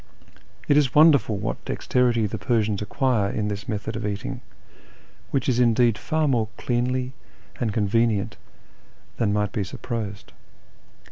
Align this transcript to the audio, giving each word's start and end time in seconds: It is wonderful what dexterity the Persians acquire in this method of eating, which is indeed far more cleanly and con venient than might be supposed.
It 0.67 0.77
is 0.77 0.95
wonderful 0.95 1.37
what 1.37 1.63
dexterity 1.63 2.25
the 2.25 2.39
Persians 2.39 2.81
acquire 2.81 3.29
in 3.29 3.49
this 3.49 3.69
method 3.69 3.95
of 3.95 4.03
eating, 4.03 4.41
which 5.29 5.47
is 5.47 5.59
indeed 5.59 5.95
far 5.95 6.27
more 6.27 6.47
cleanly 6.57 7.13
and 7.59 7.71
con 7.71 7.87
venient 7.87 8.33
than 9.17 9.31
might 9.31 9.51
be 9.51 9.63
supposed. 9.63 10.31